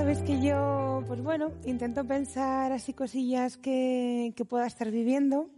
Sabes 0.00 0.22
que 0.22 0.40
yo, 0.40 1.04
pues 1.06 1.22
bueno, 1.22 1.52
intento 1.66 2.06
pensar 2.06 2.72
así 2.72 2.94
cosillas 2.94 3.58
que, 3.58 4.32
pueda 4.48 4.66
estar 4.66 4.90
viviendo 4.90 5.50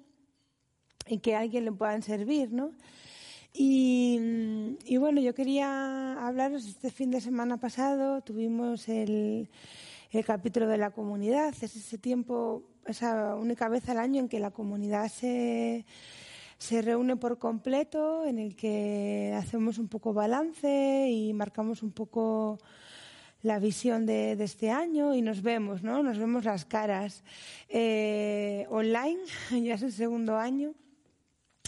y 1.07 1.19
que 1.19 1.37
a 1.37 1.39
alguien 1.39 1.65
le 1.65 1.71
puedan 1.71 2.03
servir, 2.03 2.51
¿no? 2.51 2.73
Y, 3.55 4.19
y 4.85 4.97
bueno, 4.97 5.21
yo 5.21 5.33
quería 5.33 6.27
hablaros 6.27 6.67
este 6.67 6.91
fin 6.91 7.13
de 7.13 7.21
semana 7.21 7.59
pasado, 7.59 8.21
tuvimos 8.23 8.89
el, 8.89 9.49
el 10.11 10.25
capítulo 10.25 10.67
de 10.67 10.79
la 10.79 10.91
comunidad, 10.91 11.55
es 11.63 11.77
ese 11.77 11.97
tiempo, 11.97 12.65
esa 12.85 13.37
única 13.37 13.69
vez 13.69 13.89
al 13.89 13.99
año 13.99 14.23
en 14.23 14.29
que 14.29 14.41
la 14.41 14.51
comunidad 14.51 15.07
se, 15.07 15.87
se 16.59 16.83
reúne 16.83 17.15
por 17.15 17.39
completo, 17.39 18.27
en 18.27 18.41
el 18.41 18.57
que 18.57 19.35
hacemos 19.37 19.79
un 19.79 19.87
poco 19.87 20.13
balance 20.13 21.09
y 21.09 21.33
marcamos 21.33 21.85
un 21.85 21.93
poco 21.93 22.59
la 23.43 23.59
visión 23.59 24.07
de, 24.07 24.37
de, 24.37 24.45
este 24.45 24.71
año 24.71 25.15
y 25.15 25.23
nos 25.23 25.43
vemos, 25.43 25.83
¿no? 25.83 26.03
Nos 26.03 26.19
vemos 26.19 26.45
las 26.45 26.65
caras 26.65 27.25
eh, 27.69 28.67
online, 28.71 29.21
ya 29.63 29.75
es 29.75 29.83
el 29.83 29.93
segundo 29.93 30.37
año. 30.37 30.75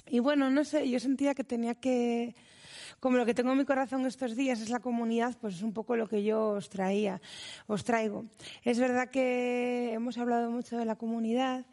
Y 0.06 0.20
bueno, 0.20 0.50
no 0.50 0.64
sé, 0.64 0.88
yo 0.88 1.00
sentía 1.00 1.34
que 1.34 1.44
tenía 1.44 1.74
que, 1.74 2.34
como 3.00 3.16
lo 3.16 3.26
que 3.26 3.34
tengo 3.34 3.52
en 3.52 3.58
mi 3.58 3.64
corazón 3.64 4.06
estos 4.06 4.36
días 4.36 4.60
es 4.60 4.70
la 4.70 4.80
comunidad, 4.80 5.36
pues 5.40 5.56
es 5.56 5.62
un 5.62 5.72
poco 5.72 5.96
lo 5.96 6.08
que 6.08 6.22
yo 6.22 6.50
os 6.50 6.68
traía, 6.68 7.20
os 7.66 7.84
traigo. 7.84 8.26
Es 8.62 8.78
verdad 8.78 9.10
que 9.10 9.92
hemos 9.92 10.18
hablado 10.18 10.50
mucho 10.50 10.76
de 10.76 10.84
la 10.84 10.96
comunidad 10.96 11.66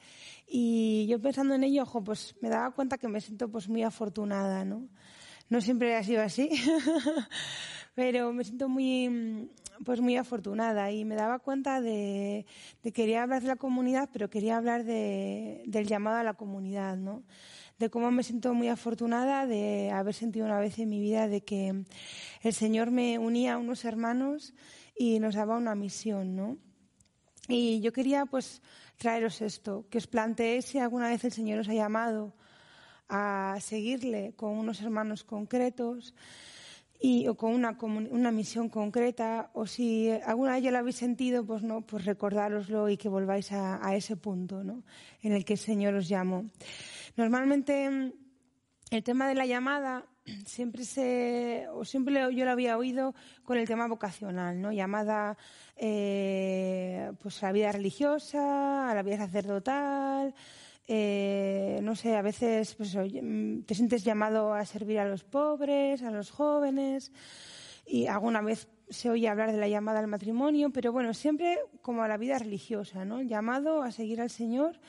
y 0.48 1.08
yo 1.08 1.22
pensando 1.22 1.56
en 1.56 1.64
ello, 1.64 1.84
ojo, 1.84 2.04
pues 2.04 2.36
me 2.42 2.50
daba 2.50 2.72
cuenta 2.72 2.98
que 2.98 3.08
me 3.08 3.22
siento 3.22 3.50
pues 3.50 3.70
muy 3.70 3.84
afortunada, 3.84 4.66
¿no? 4.66 4.88
No 5.50 5.62
siempre 5.62 5.96
ha 5.96 6.04
sido 6.04 6.22
así, 6.22 6.50
pero 7.96 8.32
me 8.32 8.44
siento 8.44 8.70
muy, 8.70 9.50
pues 9.86 10.02
muy 10.02 10.18
afortunada 10.18 10.92
y 10.92 11.06
me 11.06 11.16
daba 11.16 11.40
cuenta 11.40 11.82
de, 11.82 12.46
de 12.84 12.92
quería 12.92 13.24
hablar 13.24 13.42
de 13.42 13.48
la 13.48 13.56
comunidad, 13.56 14.10
pero 14.12 14.30
quería 14.30 14.58
hablar 14.58 14.84
de, 14.84 15.64
del 15.66 15.88
llamado 15.88 16.18
a 16.18 16.24
la 16.24 16.34
comunidad, 16.34 16.98
¿no? 16.98 17.24
De 17.80 17.90
cómo 17.90 18.12
me 18.12 18.24
siento 18.24 18.54
muy 18.54 18.68
afortunada 18.68 19.48
de 19.48 19.92
haber 19.92 20.14
sentido 20.14 20.46
una 20.46 20.60
vez 20.60 20.78
en 20.80 20.90
mi 20.90 21.00
vida 21.00 21.28
de 21.28 21.42
que 21.42 21.84
el 22.42 22.54
Señor 22.54 22.92
me 22.92 23.18
unía 23.18 23.56
a 23.56 23.58
unos 23.58 23.86
hermanos 23.86 24.54
y 24.98 25.20
nos 25.20 25.36
daba 25.36 25.58
una 25.58 25.76
misión, 25.76 26.36
¿no? 26.36 26.58
Y 27.48 27.82
yo 27.82 27.92
quería 27.92 28.26
pues 28.26 28.62
traeros 28.98 29.42
esto, 29.42 29.86
que 29.90 29.98
os 29.98 30.08
planteéis 30.08 30.66
si 30.66 30.78
alguna 30.78 31.10
vez 31.10 31.24
el 31.24 31.32
Señor 31.32 31.60
os 31.60 31.70
ha 31.70 31.74
llamado 31.74 32.36
a 33.10 33.58
seguirle 33.60 34.34
con 34.36 34.52
unos 34.52 34.82
hermanos 34.82 35.24
concretos 35.24 36.14
y, 37.04 37.28
o 37.28 37.36
con 37.36 37.54
una, 37.54 37.76
una 37.82 38.32
misión 38.32 38.70
concreta, 38.70 39.50
o 39.54 39.66
si 39.66 40.12
alguna 40.12 40.54
vez 40.54 40.64
ya 40.64 40.72
lo 40.72 40.78
habéis 40.78 40.98
sentido, 40.98 41.44
pues 41.44 41.64
no, 41.64 41.82
pues 41.82 42.06
recordároslo 42.06 42.90
y 42.90 42.98
que 42.98 43.10
volváis 43.10 43.52
a, 43.52 43.96
ese 43.96 44.16
punto, 44.18 44.64
¿no? 44.64 44.84
En 45.24 45.34
el 45.34 45.44
que 45.44 45.54
el 45.54 45.60
Señor 45.60 45.96
os 45.96 46.08
llamó. 46.08 46.46
Normalmente 47.18 48.14
el 48.92 49.04
tema 49.04 49.28
de 49.28 49.34
la 49.34 49.48
llamada 49.48 50.06
siempre 50.46 50.86
se, 50.86 51.66
o 51.74 51.84
siempre 51.86 52.14
yo 52.36 52.46
lo 52.46 52.52
había 52.52 52.78
oído 52.78 53.16
con 53.44 53.58
el 53.58 53.68
tema 53.68 53.88
vocacional, 53.88 54.62
¿no? 54.62 54.72
Llamada, 54.72 55.38
eh, 55.78 57.12
pues 57.20 57.42
a 57.42 57.48
la 57.48 57.52
vida 57.54 57.72
religiosa, 57.72 58.92
a 58.92 58.94
la 58.94 59.02
vida 59.02 59.18
sacerdotal, 59.18 60.36
eh, 60.88 61.80
no 61.84 61.96
sé, 61.96 62.16
a 62.16 62.22
veces 62.22 62.76
pues, 62.76 62.92
te 62.92 63.76
sientes 63.76 64.04
llamado 64.04 64.54
a 64.54 64.66
servir 64.66 65.00
a 65.00 65.08
los 65.08 65.24
pobres, 65.24 66.02
a 66.04 66.12
los 66.12 66.32
jóvenes, 66.32 67.12
y 67.86 68.08
alguna 68.08 68.42
vez 68.42 68.68
se 68.90 69.10
oye 69.10 69.30
hablar 69.30 69.52
de 69.52 69.58
la 69.58 69.68
llamada 69.68 70.00
al 70.00 70.08
matrimonio, 70.08 70.70
pero 70.72 70.92
bueno, 70.92 71.14
siempre 71.14 71.60
como 71.82 72.04
a 72.04 72.08
la 72.08 72.18
vida 72.18 72.38
religiosa, 72.38 73.06
¿no? 73.06 73.22
Llamado 73.22 73.84
a 73.84 73.92
seguir 73.92 74.20
al 74.22 74.30
Señor 74.30 74.80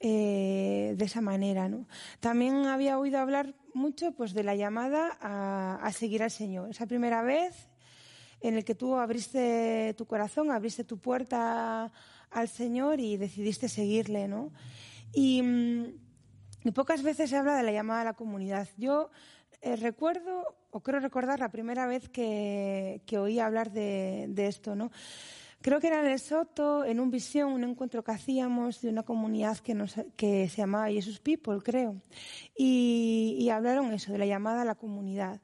eh, 0.00 0.94
de 0.96 1.04
esa 1.04 1.20
manera, 1.20 1.68
¿no? 1.68 1.86
También 2.20 2.66
había 2.66 2.98
oído 2.98 3.18
hablar 3.18 3.54
mucho, 3.74 4.12
pues, 4.12 4.32
de 4.32 4.44
la 4.44 4.54
llamada 4.54 5.18
a, 5.20 5.78
a 5.82 5.92
seguir 5.92 6.22
al 6.22 6.30
Señor. 6.30 6.70
Esa 6.70 6.86
primera 6.86 7.22
vez 7.22 7.68
en 8.40 8.56
el 8.56 8.64
que 8.64 8.74
tú 8.74 8.96
abriste 8.96 9.94
tu 9.96 10.06
corazón, 10.06 10.50
abriste 10.50 10.84
tu 10.84 10.98
puerta 10.98 11.92
al 12.30 12.48
Señor 12.48 13.00
y 13.00 13.16
decidiste 13.16 13.68
seguirle, 13.68 14.28
¿no? 14.28 14.52
Y, 15.14 15.42
y, 16.64 16.70
pocas 16.72 17.02
veces 17.02 17.30
se 17.30 17.36
habla 17.36 17.56
de 17.56 17.62
la 17.62 17.72
llamada 17.72 18.02
a 18.02 18.04
la 18.04 18.14
comunidad. 18.14 18.68
Yo 18.76 19.10
eh, 19.62 19.76
recuerdo, 19.76 20.56
o 20.70 20.80
creo 20.80 21.00
recordar, 21.00 21.40
la 21.40 21.50
primera 21.50 21.86
vez 21.86 22.08
que, 22.08 23.02
que 23.06 23.18
oí 23.18 23.38
hablar 23.38 23.72
de, 23.72 24.26
de, 24.28 24.46
esto, 24.46 24.74
¿no? 24.74 24.90
Creo 25.62 25.80
que 25.80 25.86
era 25.86 26.00
en 26.00 26.06
el 26.12 26.18
Soto, 26.18 26.84
en 26.84 27.00
un 27.00 27.10
visión, 27.10 27.52
un 27.52 27.64
encuentro 27.64 28.04
que 28.04 28.12
hacíamos 28.12 28.82
de 28.82 28.90
una 28.90 29.04
comunidad 29.04 29.58
que, 29.58 29.72
nos, 29.72 29.94
que 30.16 30.48
se 30.50 30.58
llamaba 30.58 30.88
Jesus 30.88 31.20
People, 31.20 31.60
creo. 31.62 32.02
Y, 32.54 33.36
y 33.38 33.48
hablaron 33.48 33.92
eso, 33.94 34.12
de 34.12 34.18
la 34.18 34.26
llamada 34.26 34.62
a 34.62 34.64
la 34.66 34.74
comunidad. 34.74 35.40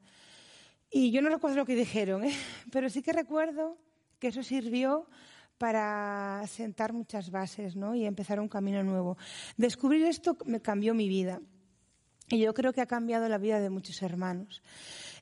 Y 0.91 1.11
yo 1.11 1.21
no 1.21 1.29
recuerdo 1.29 1.57
lo 1.57 1.65
que 1.65 1.75
dijeron, 1.75 2.23
¿eh? 2.25 2.35
pero 2.71 2.89
sí 2.89 3.01
que 3.01 3.13
recuerdo 3.13 3.77
que 4.19 4.27
eso 4.27 4.43
sirvió 4.43 5.07
para 5.61 6.41
sentar 6.47 6.91
muchas 6.91 7.29
bases 7.29 7.75
¿no? 7.75 7.93
y 7.93 8.05
empezar 8.05 8.39
un 8.39 8.47
camino 8.47 8.81
nuevo. 8.81 9.15
Descubrir 9.57 10.03
esto 10.07 10.35
me 10.45 10.59
cambió 10.59 10.95
mi 10.95 11.07
vida 11.07 11.39
y 12.29 12.39
yo 12.39 12.51
creo 12.55 12.73
que 12.73 12.81
ha 12.81 12.87
cambiado 12.87 13.29
la 13.29 13.37
vida 13.37 13.59
de 13.59 13.69
muchos 13.69 14.01
hermanos. 14.01 14.63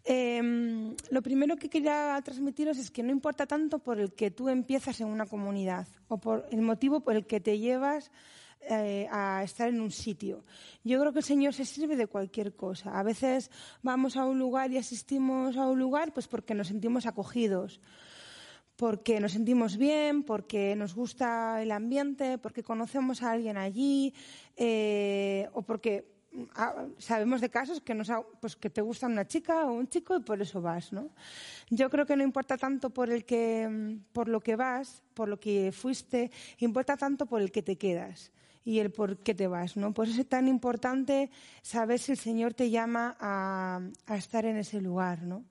Eh, 0.06 0.96
lo 1.12 1.22
primero 1.22 1.58
que 1.58 1.68
quería 1.68 2.18
transmitiros 2.24 2.78
es 2.78 2.90
que 2.90 3.04
no 3.04 3.12
importa 3.12 3.48
tanto 3.48 3.80
por 3.80 4.00
el 4.00 4.14
que 4.14 4.32
tú 4.32 4.48
empiezas 4.48 5.02
en 5.02 5.08
una 5.08 5.26
comunidad 5.26 5.90
o 6.08 6.22
por 6.22 6.48
el 6.52 6.62
motivo 6.62 7.02
por 7.02 7.18
el 7.18 7.26
que 7.26 7.42
te 7.42 7.60
llevas 7.60 8.10
eh, 8.62 9.10
a 9.12 9.44
estar 9.44 9.68
en 9.68 9.82
un 9.82 9.92
sitio. 9.92 10.46
Yo 10.86 11.02
creo 11.02 11.12
que 11.12 11.20
el 11.20 11.26
Señor 11.26 11.54
se 11.54 11.66
sirve 11.66 11.98
de 11.98 12.08
cualquier 12.08 12.56
cosa. 12.56 12.98
A 12.98 13.04
veces 13.04 13.52
vamos 13.84 14.16
a 14.16 14.24
un 14.24 14.40
lugar 14.40 14.72
y 14.72 14.78
asistimos 14.78 15.58
a 15.58 15.68
un 15.68 15.80
lugar 15.80 16.14
pues 16.14 16.30
porque 16.30 16.56
nos 16.56 16.70
sentimos 16.70 17.06
acogidos 17.06 17.82
porque 18.80 19.20
nos 19.20 19.34
sentimos 19.34 19.76
bien, 19.76 20.24
porque 20.24 20.74
nos 20.78 20.96
gusta 20.96 21.62
el 21.62 21.70
ambiente, 21.74 22.38
porque 22.38 22.64
conocemos 22.64 23.22
a 23.22 23.32
alguien 23.32 23.58
allí 23.58 24.14
eh, 24.56 25.50
o 25.52 25.64
porque 25.64 26.08
ah, 26.56 26.88
sabemos 26.98 27.42
de 27.42 27.50
casos 27.50 27.84
pues 28.40 28.56
que 28.56 28.70
te 28.70 28.80
gusta 28.80 29.08
una 29.08 29.28
chica 29.28 29.66
o 29.66 29.74
un 29.74 29.90
chico 29.90 30.16
y 30.16 30.22
por 30.22 30.42
eso 30.42 30.62
vas, 30.62 30.94
¿no? 30.94 31.10
Yo 31.70 31.90
creo 31.90 32.06
que 32.06 32.16
no 32.16 32.24
importa 32.24 32.56
tanto 32.58 32.90
por 32.90 33.10
lo 33.10 34.40
que 34.40 34.56
vas, 34.56 35.04
por 35.14 35.28
lo 35.28 35.38
que 35.42 35.74
fuiste, 35.74 36.32
importa 36.60 36.96
tanto 36.96 37.26
por 37.26 37.42
el 37.42 37.52
que 37.52 37.62
te 37.62 37.78
quedas 37.78 38.32
y 38.70 38.78
el 38.78 38.92
por 38.92 39.18
qué 39.18 39.34
te 39.34 39.48
vas, 39.48 39.76
¿no? 39.78 39.96
Por 39.96 40.08
eso 40.08 40.22
es 40.22 40.30
tan 40.30 40.48
importante 40.48 41.32
saber 41.64 41.98
si 41.98 42.12
el 42.12 42.20
Señor 42.20 42.54
te 42.54 42.70
llama 42.70 43.18
a, 43.20 43.82
a 44.06 44.16
estar 44.16 44.46
en 44.46 44.58
ese 44.58 44.80
lugar, 44.80 45.24
¿no? 45.24 45.44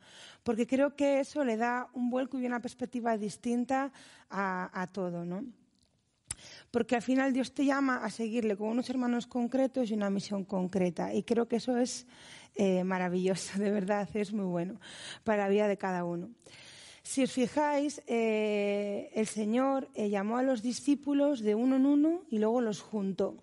Porque 0.44 0.68
creo 0.68 0.94
que 0.94 1.18
eso 1.18 1.44
le 1.44 1.56
da 1.56 1.88
un 1.94 2.10
vuelco 2.10 2.38
y 2.38 2.46
una 2.46 2.60
perspectiva 2.60 3.18
distinta 3.18 3.90
a, 4.30 4.70
a 4.72 4.86
todo, 4.86 5.24
¿no? 5.24 5.44
Porque 6.70 6.94
al 6.94 7.02
final 7.02 7.32
Dios 7.32 7.52
te 7.52 7.64
llama 7.64 8.04
a 8.04 8.10
seguirle 8.10 8.56
con 8.56 8.68
unos 8.68 8.88
hermanos 8.88 9.26
concretos 9.26 9.90
y 9.90 9.94
una 9.94 10.10
misión 10.10 10.44
concreta. 10.44 11.12
Y 11.12 11.24
creo 11.24 11.48
que 11.48 11.56
eso 11.56 11.76
es 11.76 12.06
eh, 12.54 12.84
maravilloso, 12.84 13.58
de 13.58 13.72
verdad, 13.72 14.08
es 14.14 14.32
muy 14.32 14.46
bueno 14.46 14.78
para 15.24 15.42
la 15.42 15.48
vida 15.48 15.66
de 15.66 15.76
cada 15.76 16.04
uno. 16.04 16.30
Si 17.08 17.22
os 17.24 17.32
fijáis, 17.32 18.04
eh, 18.04 19.08
el 19.14 19.26
Señor 19.26 19.88
eh, 19.94 20.10
llamó 20.10 20.36
a 20.36 20.42
los 20.42 20.60
discípulos 20.60 21.40
de 21.40 21.54
uno 21.54 21.76
en 21.76 21.86
uno 21.86 22.24
y 22.28 22.36
luego 22.36 22.60
los 22.60 22.82
juntó. 22.82 23.42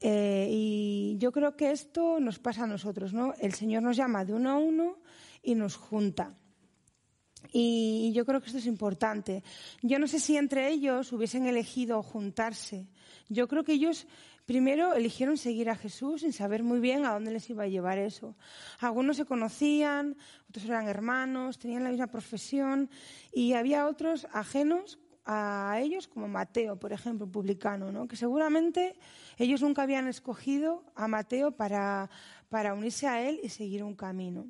Eh, 0.00 0.48
y 0.50 1.18
yo 1.18 1.30
creo 1.30 1.58
que 1.58 1.72
esto 1.72 2.20
nos 2.20 2.38
pasa 2.38 2.64
a 2.64 2.66
nosotros, 2.66 3.12
¿no? 3.12 3.34
El 3.38 3.52
Señor 3.52 3.82
nos 3.82 3.98
llama 3.98 4.24
de 4.24 4.32
uno 4.32 4.48
a 4.48 4.56
uno 4.56 4.96
y 5.42 5.54
nos 5.54 5.76
junta. 5.76 6.34
Y 7.52 8.12
yo 8.14 8.24
creo 8.24 8.40
que 8.40 8.46
esto 8.46 8.60
es 8.60 8.66
importante. 8.66 9.42
Yo 9.82 9.98
no 9.98 10.06
sé 10.06 10.18
si 10.18 10.38
entre 10.38 10.70
ellos 10.70 11.12
hubiesen 11.12 11.44
elegido 11.44 12.02
juntarse. 12.02 12.86
Yo 13.28 13.46
creo 13.46 13.62
que 13.62 13.74
ellos 13.74 14.06
primero 14.46 14.94
eligieron 14.94 15.36
seguir 15.36 15.70
a 15.70 15.76
Jesús 15.76 16.22
sin 16.22 16.32
saber 16.32 16.62
muy 16.62 16.80
bien 16.80 17.04
a 17.04 17.12
dónde 17.12 17.30
les 17.30 17.48
iba 17.50 17.64
a 17.64 17.68
llevar 17.68 17.98
eso. 17.98 18.36
Algunos 18.80 19.16
se 19.16 19.24
conocían, 19.24 20.16
otros 20.48 20.64
eran 20.66 20.88
hermanos, 20.88 21.58
tenían 21.58 21.84
la 21.84 21.90
misma 21.90 22.08
profesión 22.08 22.90
y 23.32 23.54
había 23.54 23.86
otros 23.86 24.26
ajenos 24.32 24.98
a 25.24 25.78
ellos, 25.80 26.08
como 26.08 26.26
Mateo, 26.26 26.78
por 26.78 26.92
ejemplo, 26.92 27.30
publicano, 27.30 27.92
¿no? 27.92 28.08
que 28.08 28.16
seguramente 28.16 28.96
ellos 29.38 29.62
nunca 29.62 29.82
habían 29.82 30.08
escogido 30.08 30.84
a 30.96 31.06
Mateo 31.06 31.52
para, 31.52 32.10
para 32.48 32.74
unirse 32.74 33.06
a 33.06 33.26
él 33.28 33.40
y 33.42 33.48
seguir 33.48 33.84
un 33.84 33.94
camino. 33.94 34.46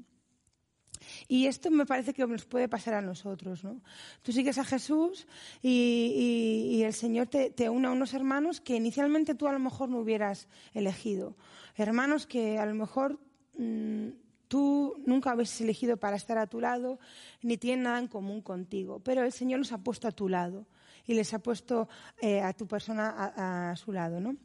Y 1.28 1.46
esto 1.46 1.70
me 1.70 1.86
parece 1.86 2.12
que 2.12 2.26
nos 2.26 2.44
puede 2.44 2.68
pasar 2.68 2.94
a 2.94 3.00
nosotros, 3.00 3.64
¿no? 3.64 3.80
Tú 4.22 4.32
sigues 4.32 4.58
a 4.58 4.64
Jesús 4.64 5.26
y, 5.62 6.82
el 6.84 6.92
Señor 6.92 7.28
te, 7.28 7.68
une 7.68 7.86
a 7.86 7.90
unos 7.90 8.14
hermanos 8.14 8.60
que 8.60 8.76
inicialmente 8.76 9.34
tú 9.34 9.46
a 9.46 9.52
lo 9.52 9.58
mejor 9.58 9.88
no 9.88 9.98
hubieras 9.98 10.48
elegido. 10.74 11.36
Hermanos 11.76 12.26
que 12.26 12.58
a 12.58 12.66
lo 12.66 12.74
mejor 12.74 13.18
mm, 13.56 14.08
tú 14.48 15.02
nunca 15.06 15.30
habéis 15.30 15.60
elegido 15.60 15.96
para 15.96 16.16
estar 16.16 16.38
a 16.38 16.46
tu 16.46 16.60
lado, 16.60 16.98
ni 17.40 17.56
tienen 17.56 17.84
nada 17.84 17.98
en 17.98 18.08
común 18.08 18.42
contigo. 18.42 19.00
Pero 19.00 19.24
el 19.24 19.32
Señor 19.32 19.60
los 19.60 19.72
ha 19.72 19.78
puesto 19.78 20.08
a 20.08 20.12
tu 20.12 20.28
lado 20.28 20.66
y 21.06 21.14
les 21.14 21.32
ha 21.34 21.38
puesto 21.38 21.88
eh, 22.20 22.40
a 22.40 22.52
tu 22.52 22.66
persona 22.66 23.32
a, 23.70 23.76
su 23.76 23.92
lado, 23.92 24.20
¿no? 24.20 24.36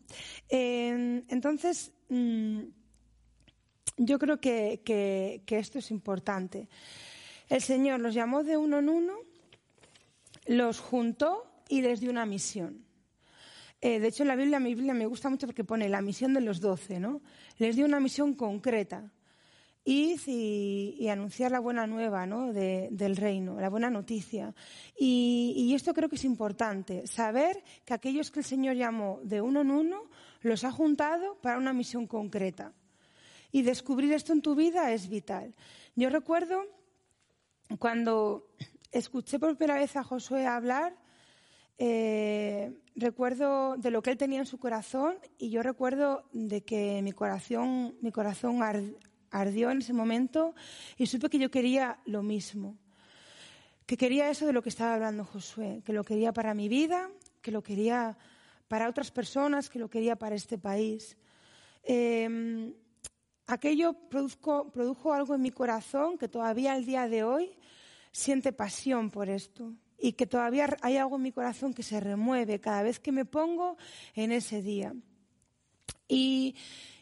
Eh, 0.49 1.23
entonces, 1.27 1.91
mm, 2.09 2.61
yo 3.95 4.19
creo 4.19 4.39
que, 4.39 5.41
esto 5.47 5.79
es 5.79 5.91
importante. 5.91 6.67
El 7.49 7.61
Señor 7.61 7.99
los 7.99 8.13
llamó 8.13 8.43
de 8.43 8.57
uno 8.57 8.79
en 8.79 8.89
uno, 8.89 9.13
los 10.45 10.79
juntó 10.79 11.45
y 11.69 11.81
les 11.81 11.99
dio 11.99 12.11
una 12.11 12.25
misión. 12.25 12.85
Eh, 13.79 13.99
de 13.99 14.07
hecho, 14.07 14.23
en 14.23 14.29
la 14.29 14.35
Biblia, 14.35 14.59
mi 14.59 14.73
Biblia 14.73 14.93
me 14.93 15.05
gusta 15.05 15.29
mucho 15.29 15.47
porque 15.47 15.63
pone 15.63 15.87
la 15.87 16.01
misión 16.01 16.33
de 16.33 16.41
los 16.41 16.59
doce, 16.59 16.99
¿no? 16.99 17.21
Les 17.57 17.75
dio 17.75 17.85
una 17.85 17.99
misión 17.99 18.33
concreta. 18.33 19.11
Ir 19.89 20.19
y, 20.25 21.07
anunciar 21.07 21.49
la 21.49 21.61
buena 21.61 21.87
nueva 21.87 22.25
¿no? 22.25 22.51
del 22.51 23.15
reino, 23.15 23.57
la 23.57 23.69
buena 23.69 23.89
noticia. 23.89 24.53
Y, 24.99 25.71
esto 25.73 25.93
creo 25.93 26.09
que 26.09 26.17
es 26.17 26.25
importante, 26.25 27.07
saber 27.07 27.63
que 27.85 27.93
aquellos 27.93 28.29
que 28.29 28.39
el 28.39 28.45
Señor 28.45 28.75
llamó 28.75 29.21
de 29.23 29.39
uno 29.39 29.61
en 29.61 29.71
uno, 29.71 30.01
los 30.41 30.65
ha 30.65 30.71
juntado 30.71 31.37
para 31.41 31.57
una 31.57 31.71
misión 31.71 32.05
concreta. 32.05 32.73
Y 33.57 33.63
descubrir 33.63 34.13
esto 34.13 34.33
en 34.33 34.43
tu 34.43 34.53
vida 34.53 34.93
es 34.93 35.09
vital. 35.09 35.55
Yo 35.95 36.11
recuerdo 36.11 36.63
cuando 37.79 38.53
escuché 38.91 39.39
por 39.39 39.57
primera 39.57 39.79
vez 39.79 39.95
a 39.95 40.03
Josué 40.03 40.45
hablar, 40.45 40.95
eh, 41.79 42.77
recuerdo 42.95 43.75
de 43.77 43.89
lo 43.89 44.03
que 44.03 44.11
él 44.11 44.17
tenía 44.17 44.41
en 44.41 44.45
su 44.45 44.59
corazón 44.59 45.17
y 45.39 45.49
yo 45.49 45.63
recuerdo 45.63 46.29
de 46.33 46.61
que 46.61 47.01
mi 47.01 47.13
corazón, 47.13 47.95
mi 47.99 48.11
corazón 48.11 48.61
ardió 49.31 49.71
en 49.71 49.79
ese 49.79 49.93
momento 49.93 50.53
y 50.95 51.07
supe 51.07 51.27
que 51.27 51.39
yo 51.39 51.49
quería 51.49 51.99
lo 52.05 52.21
mismo. 52.21 52.77
Que 53.87 53.97
quería 53.97 54.29
eso 54.29 54.45
de 54.45 54.53
lo 54.53 54.61
que 54.61 54.69
estaba 54.69 54.93
hablando 54.93 55.25
Josué, 55.25 55.81
que 55.83 55.93
lo 55.93 56.03
quería 56.03 56.31
para 56.31 56.53
mi 56.53 56.69
vida, 56.69 57.09
que 57.41 57.49
lo 57.49 57.63
quería 57.63 58.19
para 58.67 58.87
otras 58.87 59.09
personas, 59.09 59.67
que 59.67 59.79
lo 59.79 59.89
quería 59.89 60.15
para 60.15 60.35
este 60.35 60.59
país. 60.59 61.17
Eh, 61.81 62.71
aquello 63.47 63.93
produjo, 64.09 65.13
algo 65.13 65.35
en 65.35 65.41
mi 65.41 65.51
corazón 65.51 66.17
que 66.17 66.27
todavía 66.27 66.73
al 66.73 66.85
día 66.85 67.07
de 67.07 67.23
hoy 67.23 67.57
siente 68.11 68.51
pasión 68.51 69.09
por 69.09 69.29
esto 69.29 69.73
y 69.97 70.13
que 70.13 70.27
todavía 70.27 70.77
hay 70.81 70.97
algo 70.97 71.15
en 71.15 71.23
mi 71.23 71.31
corazón 71.31 71.73
que 71.73 71.81
se 71.81 71.99
remueve 71.99 72.59
cada 72.59 72.83
vez 72.83 72.99
que 72.99 73.11
me 73.11 73.25
pongo 73.25 73.77
en 74.15 74.31
ese 74.31 74.61
día. 74.61 74.93
Y, 76.07 76.55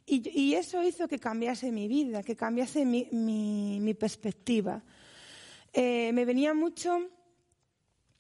eso 0.08 0.84
hizo 0.84 1.08
que 1.08 1.18
cambiase 1.18 1.72
mi 1.72 1.88
vida, 1.88 2.22
que 2.22 2.36
cambiase 2.36 2.86
mi, 2.86 3.94
perspectiva. 4.00 4.84
Eh, 5.74 6.12
me 6.14 6.26
venía 6.26 6.54
mucho 6.54 7.10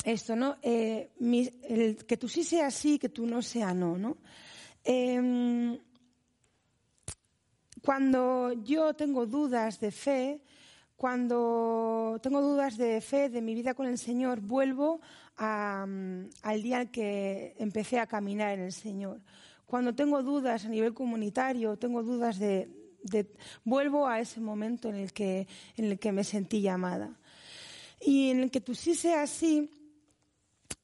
esto, 0.03 0.35
¿no? 0.35 0.57
Eh, 0.63 1.11
que 2.07 2.17
tú 2.17 2.27
sí 2.27 2.43
seas 2.43 2.73
sí, 2.73 2.97
que 2.97 3.09
tú 3.09 3.27
no 3.27 3.41
seas 3.41 3.75
no, 3.75 3.97
¿no? 3.97 4.17
Em, 4.83 5.79
cuando 7.85 8.51
yo 8.63 8.95
tengo 8.95 9.27
dudas 9.27 9.79
de 9.79 9.91
fe, 9.91 10.41
cuando 10.97 12.19
tengo 12.21 12.41
dudas 12.41 12.77
de 12.77 12.99
fe 12.99 13.29
de 13.29 13.41
mi 13.41 13.53
vida 13.53 13.75
con 13.75 13.85
el 13.85 13.99
Señor, 13.99 14.39
vuelvo 14.41 15.01
al 15.37 16.63
día 16.63 16.81
en 16.81 16.87
que 16.87 17.55
empecé 17.59 17.99
a 17.99 18.07
caminar 18.07 18.53
en 18.53 18.61
el 18.61 18.73
Señor. 18.73 19.21
Cuando 19.67 19.93
tengo 19.93 20.23
dudas 20.23 20.65
a 20.65 20.69
nivel 20.69 20.95
comunitario, 20.95 21.77
tengo 21.77 22.01
dudas 22.01 22.39
de, 22.39 22.69
vuelvo 23.63 24.07
a 24.07 24.19
ese 24.19 24.41
momento 24.41 24.89
en 24.89 24.95
el 24.95 25.13
que 25.13 25.47
en 25.77 25.85
el 25.85 25.99
que 25.99 26.11
me 26.11 26.23
sentí 26.23 26.61
llamada. 26.61 27.19
Y 28.01 28.31
en 28.31 28.39
el 28.39 28.51
que 28.51 28.61
tú 28.61 28.73
sí 28.73 28.95
seas 28.95 29.29
así, 29.29 29.69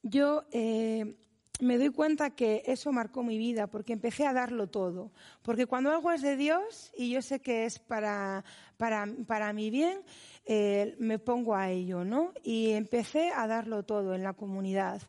yo 0.02 0.44
eh, 0.52 1.16
me 1.60 1.78
doy 1.78 1.90
cuenta 1.90 2.30
que 2.30 2.62
eso 2.66 2.92
marcó 2.92 3.22
mi 3.22 3.38
vida 3.38 3.66
porque 3.66 3.92
empecé 3.92 4.26
a 4.26 4.32
darlo 4.32 4.68
todo. 4.68 5.12
Porque 5.42 5.66
cuando 5.66 5.90
algo 5.90 6.10
es 6.10 6.22
de 6.22 6.36
Dios 6.36 6.92
y 6.96 7.10
yo 7.10 7.22
sé 7.22 7.40
que 7.40 7.66
es 7.66 7.78
para, 7.78 8.44
para, 8.76 9.06
para 9.26 9.52
mi 9.52 9.70
bien, 9.70 10.00
eh, 10.44 10.96
me 10.98 11.18
pongo 11.18 11.54
a 11.54 11.70
ello, 11.70 12.04
¿no? 12.04 12.32
Y 12.42 12.70
empecé 12.70 13.30
a 13.30 13.46
darlo 13.46 13.84
todo 13.84 14.14
en 14.14 14.22
la 14.22 14.32
comunidad. 14.32 15.02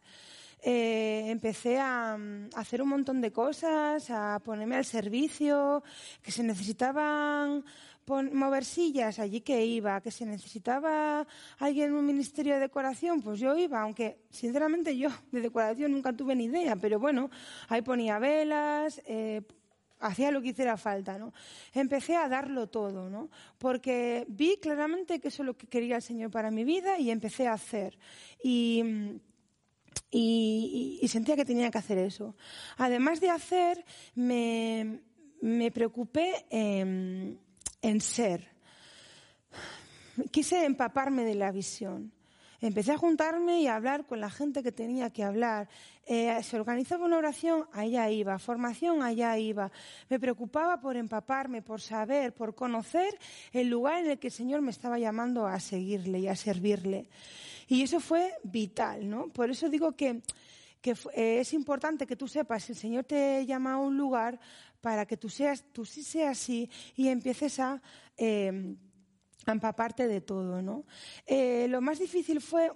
Eh, 0.66 1.26
empecé 1.28 1.80
a, 1.80 2.14
a, 2.14 2.18
hacer 2.56 2.82
un 2.82 2.90
montón 2.90 3.20
de 3.20 3.32
cosas, 3.32 4.10
a 4.10 4.40
ponerme 4.46 4.76
al 4.78 4.86
servicio, 4.86 5.84
que 6.22 6.32
se 6.32 6.44
necesitaban 6.44 7.66
mover 8.08 8.66
sillas 8.66 9.20
allí 9.20 9.42
que 9.42 9.66
iba, 9.66 10.02
que 10.02 10.12
se 10.12 10.26
necesitaba 10.26 11.26
alguien 11.60 11.90
en 11.90 11.96
un 11.96 12.06
ministerio 12.06 12.56
de 12.56 12.62
decoración, 12.62 13.22
pues 13.22 13.40
yo 13.40 13.56
iba, 13.58 13.82
aunque 13.82 14.20
sinceramente 14.30 14.98
yo 14.98 15.10
de 15.32 15.42
decoración 15.42 15.92
nunca 15.92 16.14
tuve 16.14 16.36
ni 16.36 16.46
idea, 16.46 16.76
pero 16.76 17.00
bueno, 17.00 17.30
ahí 17.70 17.82
ponía 17.82 18.20
velas, 18.20 19.02
eh, 19.06 19.42
hacía 20.04 20.32
lo 20.32 20.42
que 20.42 20.50
hiciera 20.50 20.78
falta, 20.78 21.18
¿no? 21.18 21.34
Empecé 21.74 22.16
a 22.16 22.28
darlo 22.28 22.68
todo, 22.68 23.10
¿no? 23.10 23.30
Porque 23.58 24.26
vi 24.28 24.58
claramente 24.58 25.20
que 25.20 25.30
eso 25.30 25.44
es 25.44 25.48
lo 25.48 25.58
que 25.58 25.68
quería 25.68 25.96
el 25.96 26.02
Señor 26.02 26.30
para 26.30 26.52
mi 26.52 26.64
vida 26.64 27.00
y 27.00 27.10
empecé 27.10 27.48
a 27.48 27.54
hacer. 27.54 27.98
Y, 28.44 28.84
y, 30.12 31.08
sentía 31.08 31.36
que 31.36 31.46
tenía 31.46 31.72
que 31.72 31.78
hacer 31.78 31.98
eso. 31.98 32.36
Además 32.78 33.22
de 33.22 33.30
hacer, 33.30 33.86
me, 34.16 35.00
me 35.42 35.72
preocupé 35.72 36.46
en 36.50 37.40
en 37.84 38.02
ser. 38.02 38.50
Quise 40.32 40.66
empaparme 40.66 41.24
de 41.24 41.36
la 41.36 41.52
visión. 41.52 42.12
Empecé 42.62 42.94
a 42.94 42.98
juntarme 42.98 43.60
y 43.60 43.68
a 43.68 43.76
hablar 43.76 44.06
con 44.06 44.22
la 44.22 44.30
gente 44.30 44.64
que 44.64 44.72
tenía 44.72 45.10
que 45.10 45.22
hablar. 45.22 45.68
Eh, 46.06 46.42
se 46.44 46.58
organizaba 46.58 47.06
una 47.06 47.18
oración, 47.18 47.68
allá 47.74 48.10
iba. 48.10 48.40
Formación, 48.40 49.04
allá 49.04 49.38
iba. 49.38 49.70
Me 50.10 50.18
preocupaba 50.18 50.80
por 50.80 50.96
empaparme, 50.96 51.62
por 51.62 51.82
saber, 51.82 52.34
por 52.34 52.56
conocer 52.56 53.20
el 53.52 53.70
lugar 53.70 54.06
en 54.06 54.12
el 54.12 54.18
que 54.18 54.28
el 54.28 54.34
Señor 54.34 54.62
me 54.62 54.72
estaba 54.72 54.98
llamando 54.98 55.46
a 55.46 55.60
seguirle 55.60 56.20
y 56.20 56.30
a 56.30 56.38
servirle. 56.38 57.10
Y 57.68 57.82
eso 57.82 58.00
fue 58.00 58.34
vital, 58.44 59.10
¿no? 59.10 59.28
Por 59.28 59.50
eso 59.50 59.68
digo 59.68 59.92
que, 59.92 60.22
eh, 61.16 61.40
es 61.42 61.54
importante 61.54 62.08
que 62.08 62.16
tú 62.16 62.30
sepas, 62.30 62.64
si 62.64 62.72
el 62.72 62.78
Señor 62.78 63.04
te 63.04 63.46
llama 63.46 63.74
a 63.74 63.78
un 63.78 63.98
lugar, 63.98 64.40
para 64.84 65.06
que 65.06 65.16
tú 65.16 65.30
seas, 65.30 65.64
tú 65.72 65.86
sí 65.86 66.04
seas 66.04 66.38
así 66.38 66.70
y 66.98 67.08
empieces 67.08 67.58
a, 67.62 67.82
eh, 68.18 68.76
empaparte 69.48 70.10
de 70.10 70.20
todo, 70.20 70.62
¿no? 70.62 70.84
Eh, 71.26 71.68
lo 71.70 71.80
más 71.80 72.00
difícil 72.00 72.42
fue 72.42 72.70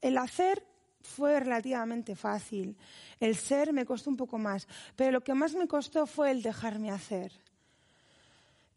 el 0.00 0.16
hacer 0.16 0.64
fue 1.02 1.40
relativamente 1.40 2.14
fácil. 2.14 2.76
El 3.18 3.34
ser 3.34 3.72
me 3.72 3.84
costó 3.84 4.10
un 4.10 4.16
poco 4.16 4.38
más, 4.38 4.68
pero 4.94 5.10
lo 5.10 5.22
que 5.22 5.34
más 5.34 5.54
me 5.54 5.66
costó 5.66 6.06
fue 6.06 6.30
el 6.30 6.40
dejarme 6.40 6.92
hacer. 6.92 7.32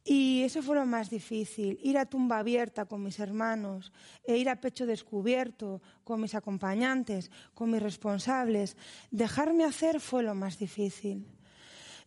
Y 0.03 0.41
eso 0.41 0.63
fue 0.63 0.75
lo 0.75 0.85
más 0.87 1.11
difícil, 1.11 1.79
ir 1.83 1.99
a 1.99 2.07
tumba 2.07 2.39
abierta 2.39 2.85
con 2.85 3.03
mis 3.03 3.19
hermanos, 3.19 3.93
e 4.23 4.37
ir 4.37 4.49
a 4.49 4.59
pecho 4.59 4.87
descubierto 4.87 5.79
con 6.03 6.19
mis 6.19 6.33
acompañantes, 6.33 7.29
con 7.53 7.69
mis 7.69 7.83
responsables. 7.83 8.77
Dejarme 9.11 9.63
hacer 9.63 9.99
fue 9.99 10.23
lo 10.23 10.33
más 10.33 10.57
difícil. 10.57 11.27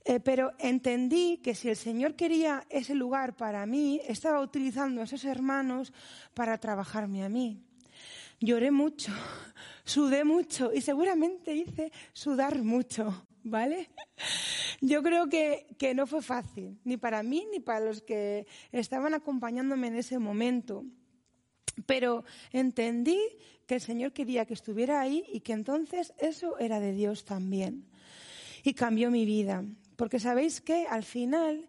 Eh, 0.08 0.20
pero 0.20 0.52
entendí 0.60 1.38
que 1.38 1.56
si 1.56 1.68
el 1.68 1.74
Señor 1.74 2.14
quería 2.14 2.64
ese 2.70 2.94
lugar 2.94 3.34
para 3.34 3.66
mí, 3.66 4.00
estaba 4.06 4.40
utilizando 4.40 5.00
a 5.00 5.04
esos 5.04 5.24
hermanos 5.24 5.92
para 6.32 6.58
trabajarme 6.58 7.24
a 7.24 7.28
mí. 7.28 7.60
Lloré 8.38 8.70
mucho, 8.70 9.10
sudé 9.84 10.22
mucho 10.22 10.72
y 10.72 10.80
seguramente 10.80 11.56
hice 11.56 11.90
sudar 12.12 12.62
mucho, 12.62 13.26
¿vale? 13.42 13.90
Yo 14.80 15.02
creo 15.02 15.28
que, 15.28 15.66
que 15.76 15.92
no 15.92 16.06
fue 16.06 16.22
fácil, 16.22 16.78
ni 16.84 16.96
para 16.96 17.24
mí 17.24 17.44
ni 17.50 17.58
para 17.58 17.80
los 17.80 18.00
que 18.00 18.46
estaban 18.70 19.12
acompañándome 19.12 19.88
en 19.88 19.96
ese 19.96 20.20
momento. 20.20 20.84
Pero 21.84 22.22
entendí 22.52 23.18
que 23.66 23.74
el 23.74 23.80
Señor 23.80 24.12
quería 24.12 24.46
que 24.46 24.54
estuviera 24.54 25.00
ahí 25.00 25.24
y 25.32 25.40
que 25.40 25.52
entonces 25.52 26.14
eso 26.18 26.58
era 26.60 26.78
de 26.78 26.92
Dios 26.92 27.24
también. 27.24 27.88
y 28.62 28.74
cambió 28.74 29.10
mi 29.10 29.24
vida. 29.24 29.64
Porque 29.96 30.20
sabéis 30.20 30.60
que 30.60 30.86
al 30.86 31.02
final 31.02 31.68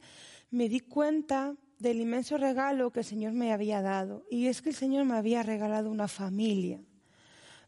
me 0.51 0.69
di 0.69 0.81
cuenta 0.81 1.55
del 1.79 1.99
inmenso 1.99 2.37
regalo 2.37 2.91
que 2.91 2.99
el 2.99 3.05
Señor 3.05 3.33
me 3.33 3.53
había 3.53 3.81
dado. 3.81 4.25
Y 4.29 4.47
es 4.47 4.61
que 4.61 4.69
el 4.69 4.75
Señor 4.75 5.05
me 5.05 5.15
había 5.15 5.43
regalado 5.43 5.89
una 5.89 6.07
familia 6.07 6.81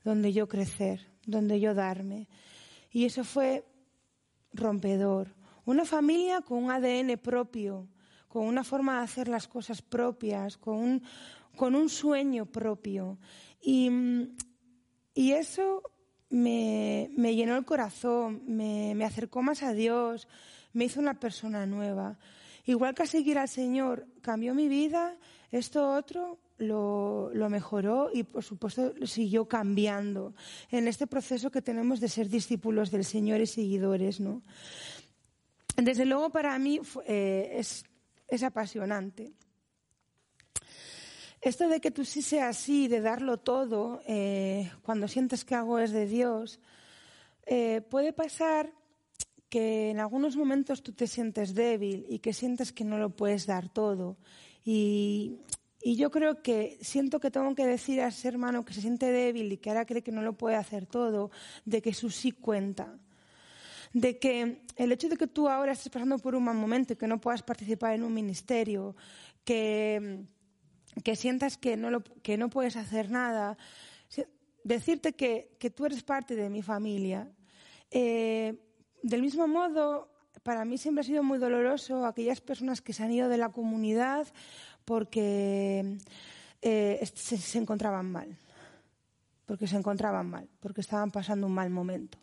donde 0.03 0.33
yo 0.33 0.47
crecer, 0.47 1.07
donde 1.25 1.59
yo 1.59 1.73
darme. 1.73 2.27
Y 2.91 3.05
eso 3.05 3.23
fue 3.23 3.65
rompedor. 4.53 5.35
Una 5.65 5.85
familia 5.85 6.41
con 6.41 6.63
un 6.63 6.71
ADN 6.71 7.17
propio, 7.17 7.87
con 8.27 8.45
una 8.45 8.63
forma 8.63 8.97
de 8.97 9.03
hacer 9.03 9.27
las 9.27 9.47
cosas 9.47 9.81
propias, 9.81 10.57
con 10.57 10.77
un, 10.77 11.03
con 11.55 11.75
un 11.75 11.89
sueño 11.89 12.45
propio. 12.45 13.19
Y, 13.61 13.89
y 15.13 15.31
eso 15.33 15.83
me, 16.29 17.09
llenó 17.35 17.57
el 17.57 17.65
corazón, 17.65 18.41
me, 18.47 19.03
acercó 19.03 19.41
más 19.41 19.63
a 19.63 19.73
Dios, 19.73 20.27
me 20.73 20.85
hizo 20.85 20.99
una 20.99 21.19
persona 21.19 21.65
nueva. 21.65 22.17
Igual 22.65 22.93
que 22.93 23.03
a 23.03 23.07
seguir 23.07 23.37
al 23.37 23.49
Señor 23.49 24.05
cambió 24.21 24.53
mi 24.53 24.67
vida, 24.67 25.17
esto 25.51 25.93
otro 25.93 26.37
lo, 26.57 27.31
mejoró 27.49 28.09
y, 28.13 28.23
por 28.23 28.43
supuesto, 28.43 28.93
siguió 29.07 29.47
cambiando 29.47 30.35
en 30.69 30.87
este 30.87 31.07
proceso 31.07 31.49
que 31.49 31.61
tenemos 31.61 31.99
de 31.99 32.09
ser 32.09 32.29
discípulos 32.29 32.91
del 32.91 33.05
Señor 33.05 33.41
y 33.41 33.47
seguidores, 33.47 34.19
¿no? 34.19 34.43
Desde 35.77 36.05
luego, 36.05 36.29
para 36.29 36.59
mí 36.59 36.79
eh, 37.05 37.61
es 38.27 38.43
apasionante. 38.43 39.33
Esto 41.41 41.69
de 41.69 41.79
que 41.79 41.91
tú 41.91 42.03
sí 42.03 42.21
seas 42.21 42.57
así, 42.57 42.87
de 42.87 42.99
darlo 42.99 43.37
todo, 43.37 44.01
eh, 44.05 44.69
cuando 44.81 45.07
sientes 45.07 45.45
que 45.45 45.55
algo 45.55 45.79
es 45.79 45.91
de 45.91 46.05
Dios, 46.05 46.59
eh, 47.45 47.81
puede 47.89 48.11
pasar 48.11 48.73
que 49.47 49.89
en 49.89 49.99
algunos 49.99 50.35
momentos 50.35 50.83
tú 50.83 50.91
te 50.91 51.07
sientes 51.07 51.55
débil 51.55 52.05
y 52.09 52.19
que 52.19 52.33
sientes 52.33 52.73
que 52.73 52.83
no 52.83 52.97
lo 52.97 53.15
puedes 53.15 53.45
dar 53.45 53.69
todo. 53.69 54.17
Y, 54.65 55.37
y 55.81 55.95
yo 55.95 56.11
creo 56.11 56.41
que 56.41 56.77
siento 56.81 57.21
que 57.21 57.31
tengo 57.31 57.55
que 57.55 57.65
decir 57.65 58.01
a 58.01 58.09
ese 58.09 58.27
hermano 58.27 58.65
que 58.65 58.73
se 58.73 58.81
siente 58.81 59.09
débil 59.09 59.51
y 59.51 59.57
que 59.57 59.69
ahora 59.69 59.85
cree 59.85 60.03
que 60.03 60.11
no 60.11 60.21
lo 60.21 60.33
puede 60.33 60.57
hacer 60.57 60.85
todo, 60.85 61.31
de 61.63 61.81
que 61.81 61.93
su 61.93 62.09
sí 62.09 62.33
cuenta. 62.33 62.99
De 63.93 64.19
que 64.19 64.61
el 64.75 64.91
hecho 64.91 65.07
de 65.07 65.17
que 65.17 65.27
tú 65.27 65.47
ahora 65.47 65.71
estés 65.71 65.89
pasando 65.89 66.19
por 66.19 66.35
un 66.35 66.43
mal 66.43 66.57
momento 66.57 66.93
y 66.93 66.95
que 66.97 67.07
no 67.07 67.21
puedas 67.21 67.43
participar 67.43 67.93
en 67.93 68.03
un 68.03 68.13
ministerio, 68.13 68.95
que, 69.45 70.25
que 71.03 71.15
sientas 71.15 71.57
que 71.57 71.77
no, 71.77 71.89
lo, 71.89 72.03
que 72.03 72.37
no 72.37 72.49
puedes 72.49 72.75
hacer 72.75 73.09
nada, 73.09 73.57
decirte 74.63 75.13
que, 75.13 75.55
que 75.59 75.69
tú 75.69 75.85
eres 75.85 76.03
parte 76.03 76.35
de 76.35 76.49
mi 76.49 76.61
familia. 76.61 77.31
Eh, 77.91 78.57
del 79.01 79.21
mismo 79.21 79.47
modo, 79.47 80.11
para 80.43 80.65
mí 80.65 80.77
siempre 80.77 81.01
ha 81.01 81.03
sido 81.03 81.23
muy 81.23 81.37
doloroso 81.37 82.05
aquellas 82.05 82.41
personas 82.41 82.81
que 82.81 82.93
se 82.93 83.03
han 83.03 83.11
ido 83.11 83.29
de 83.29 83.37
la 83.37 83.49
comunidad 83.49 84.27
porque 84.85 85.97
eh, 86.61 87.09
se, 87.13 87.37
se, 87.37 87.57
encontraban 87.57 88.11
mal, 88.11 88.37
porque 89.45 89.67
se 89.67 89.77
encontraban 89.77 90.29
mal, 90.29 90.49
porque 90.59 90.81
estaban 90.81 91.11
pasando 91.11 91.47
un 91.47 91.53
mal 91.53 91.69
momento. 91.69 92.17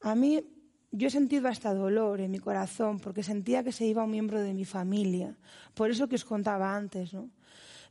A 0.00 0.14
mí, 0.14 0.44
yo 0.90 1.08
he 1.08 1.10
sentido 1.10 1.48
hasta 1.48 1.74
dolor 1.74 2.20
en 2.20 2.30
mi 2.30 2.38
corazón 2.38 2.98
porque 3.00 3.22
sentía 3.22 3.62
que 3.62 3.72
se 3.72 3.86
iba 3.86 4.04
un 4.04 4.10
miembro 4.10 4.40
de 4.40 4.54
mi 4.54 4.64
familia. 4.64 5.36
Por 5.74 5.90
eso 5.90 6.08
que 6.08 6.16
os 6.16 6.24
contaba 6.24 6.74
antes, 6.74 7.12
¿no? 7.12 7.30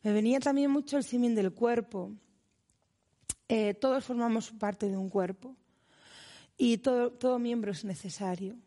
Me 0.03 0.11
venía 0.11 0.39
también 0.39 0.71
mucho 0.71 0.97
el 0.97 1.03
símil 1.03 1.35
del 1.35 1.53
cuerpo. 1.53 2.11
Eh, 3.49 3.73
todos 3.75 4.03
formamos 4.03 4.51
parte 4.51 4.89
de 4.89 4.97
un 4.97 5.09
cuerpo 5.09 5.55
y 6.57 6.77
todo, 6.79 7.11
todo 7.11 7.39
miembro 7.39 7.71
es 7.71 7.85
necesario 7.85 8.57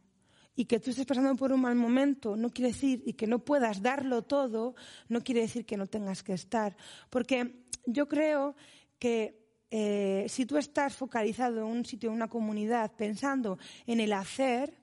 y 0.60 0.64
que 0.66 0.80
tú 0.80 0.90
estés 0.90 1.06
pasando 1.06 1.34
por 1.36 1.52
un 1.52 1.60
mal 1.60 1.74
momento 1.74 2.36
no 2.36 2.50
quiere 2.50 2.72
decir 2.72 3.02
y 3.06 3.14
que 3.14 3.26
no 3.26 3.38
puedas 3.38 3.82
darlo 3.82 4.22
todo, 4.22 4.74
no 5.08 5.22
quiere 5.22 5.42
decir 5.42 5.64
que 5.64 5.76
no 5.76 5.86
tengas 5.86 6.22
que 6.22 6.34
estar. 6.34 6.76
Porque 7.08 7.64
yo 7.86 8.08
creo 8.08 8.54
que 8.98 9.40
eh, 9.70 10.26
si 10.28 10.46
tú 10.46 10.56
estás 10.56 10.96
focalizado 10.96 11.60
en 11.60 11.64
un 11.64 11.84
sitio, 11.84 12.10
en 12.10 12.16
una 12.16 12.28
comunidad, 12.28 12.92
pensando 12.96 13.58
en 13.86 14.00
el 14.00 14.12
hacer, 14.12 14.76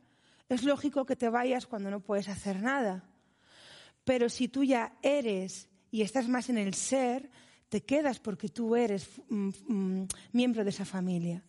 es 0.49 0.63
lógico 0.63 1.05
que 1.05 1.15
te 1.15 1.29
vayas 1.29 1.67
cuando 1.67 1.91
no 1.91 1.99
puedes 1.99 2.29
hacer 2.29 2.61
nada. 2.61 3.03
Pero 4.03 4.29
si 4.29 4.47
tú 4.47 4.63
ya 4.63 4.97
eres 5.01 5.69
y 5.97 6.03
estás 6.03 6.27
más 6.27 6.47
en 6.49 6.59
el 6.59 6.75
ser, 6.75 7.27
te 7.69 7.81
quedas 7.81 8.19
porque 8.19 8.49
tú 8.49 8.75
eres 8.75 9.09
mm, 9.29 9.49
mm, 9.67 10.07
miembro 10.31 10.63
de 10.63 10.69
esa 10.69 10.85
familia. 10.85 11.43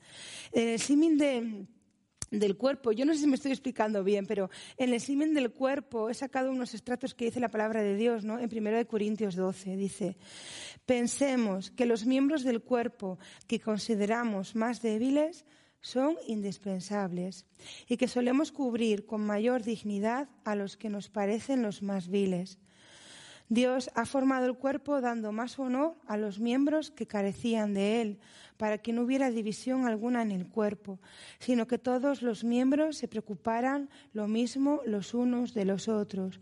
El 0.52 0.80
símil 0.80 1.18
de 1.18 1.66
del 2.30 2.56
cuerpo. 2.56 2.92
Yo 2.92 3.06
no 3.06 3.14
sé 3.14 3.20
si 3.20 3.26
me 3.26 3.36
estoy 3.36 3.52
explicando 3.52 4.04
bien, 4.04 4.26
pero 4.26 4.50
en 4.76 4.92
el 4.92 5.00
simen 5.00 5.32
del 5.32 5.50
cuerpo 5.50 6.10
he 6.10 6.14
sacado 6.14 6.50
unos 6.50 6.74
estratos 6.74 7.14
que 7.14 7.24
dice 7.24 7.40
la 7.40 7.48
palabra 7.48 7.82
de 7.82 7.96
Dios, 7.96 8.22
¿no? 8.22 8.38
En 8.38 8.50
1 8.54 8.86
Corintios 8.86 9.34
12 9.34 9.76
dice, 9.76 10.18
pensemos 10.84 11.70
que 11.70 11.86
los 11.86 12.04
miembros 12.04 12.42
del 12.44 12.60
cuerpo 12.60 13.18
que 13.46 13.60
consideramos 13.60 14.54
más 14.54 14.82
débiles 14.82 15.46
son 15.80 16.16
indispensables 16.26 17.46
y 17.88 17.96
que 17.96 18.08
solemos 18.08 18.52
cubrir 18.52 19.06
con 19.06 19.24
mayor 19.24 19.62
dignidad 19.62 20.28
a 20.44 20.54
los 20.54 20.76
que 20.76 20.90
nos 20.90 21.08
parecen 21.08 21.62
los 21.62 21.82
más 21.82 22.08
viles. 22.08 22.58
Dios 23.48 23.90
ha 23.94 24.04
formado 24.04 24.46
el 24.46 24.56
cuerpo 24.56 25.00
dando 25.00 25.32
más 25.32 25.58
honor 25.58 25.94
a 26.06 26.16
los 26.16 26.38
miembros 26.38 26.90
que 26.90 27.06
carecían 27.06 27.72
de 27.72 28.02
él, 28.02 28.18
para 28.58 28.78
que 28.78 28.92
no 28.92 29.02
hubiera 29.02 29.30
división 29.30 29.86
alguna 29.86 30.20
en 30.22 30.32
el 30.32 30.48
cuerpo, 30.48 30.98
sino 31.38 31.66
que 31.66 31.78
todos 31.78 32.22
los 32.22 32.44
miembros 32.44 32.98
se 32.98 33.08
preocuparan 33.08 33.88
lo 34.12 34.28
mismo 34.28 34.80
los 34.84 35.14
unos 35.14 35.54
de 35.54 35.64
los 35.64 35.88
otros. 35.88 36.40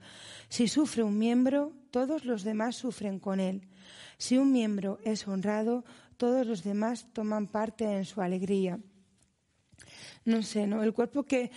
Si 0.48 0.66
sufre 0.66 1.02
un 1.02 1.18
miembro, 1.18 1.72
todos 1.90 2.24
los 2.24 2.42
demás 2.42 2.74
sufren 2.76 3.20
con 3.20 3.38
él. 3.38 3.68
Si 4.18 4.38
un 4.38 4.50
miembro 4.50 4.98
es 5.04 5.28
honrado, 5.28 5.84
todos 6.16 6.46
los 6.46 6.64
demás 6.64 7.06
toman 7.12 7.46
parte 7.46 7.84
en 7.84 8.04
su 8.04 8.22
alegría. 8.22 8.80
No 10.24 10.42
sé, 10.42 10.66
¿no? 10.66 10.82
El 10.82 10.94
cuerpo 10.94 11.22
que 11.22 11.50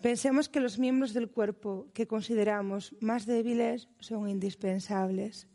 Pensemos 0.00 0.48
que 0.48 0.60
los 0.60 0.78
miembros 0.78 1.12
del 1.12 1.28
cuerpo 1.28 1.88
que 1.92 2.06
consideramos 2.06 2.94
más 3.00 3.26
débiles 3.26 3.88
son 3.98 4.28
indispensables. 4.28 5.48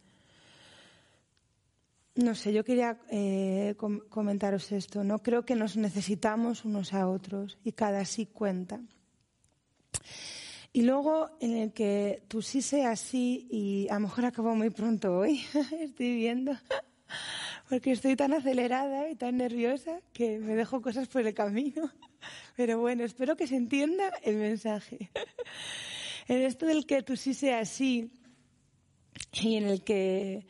No 2.15 2.35
sé, 2.35 2.51
yo 2.51 2.63
quería 2.63 2.99
eh, 3.09 3.73
com 3.77 4.01
comentaros 4.09 4.71
esto. 4.71 5.03
No 5.03 5.23
creo 5.23 5.45
que 5.45 5.55
nos 5.55 5.77
necesitamos 5.77 6.65
unos 6.65 6.93
a 6.93 7.07
otros 7.07 7.57
y 7.63 7.71
cada 7.71 8.03
sí 8.05 8.25
cuenta. 8.27 8.81
Y 10.73 10.81
luego 10.81 11.29
en 11.39 11.55
el 11.55 11.71
que 11.71 12.23
tú 12.27 12.41
sí 12.41 12.61
seas 12.61 12.99
así 12.99 13.47
y 13.49 13.87
a 13.89 13.93
lo 13.93 14.01
mejor 14.01 14.25
acabo 14.25 14.55
muy 14.55 14.71
pronto 14.71 15.19
hoy, 15.19 15.41
estoy 15.79 16.15
viendo, 16.15 16.51
porque 17.69 17.91
estoy 17.91 18.15
tan 18.15 18.33
acelerada 18.33 19.09
y 19.09 19.15
tan 19.15 19.37
nerviosa 19.37 20.01
que 20.11 20.39
me 20.39 20.55
dejo 20.55 20.81
cosas 20.81 21.07
por 21.07 21.25
el 21.25 21.33
camino. 21.33 21.91
Pero 22.55 22.79
bueno, 22.79 23.03
espero 23.03 23.35
que 23.35 23.47
se 23.47 23.55
entienda 23.55 24.11
el 24.23 24.37
mensaje. 24.37 25.11
En 26.27 26.41
esto 26.41 26.65
del 26.65 26.85
que 26.85 27.03
tú 27.03 27.17
sí 27.17 27.33
sea 27.33 27.65
sí 27.65 28.09
y 29.33 29.57
en 29.57 29.65
el 29.65 29.83
que 29.83 30.45